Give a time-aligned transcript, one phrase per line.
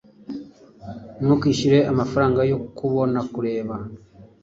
[1.19, 3.75] Ntukishyure amafaranga yo kubonakureba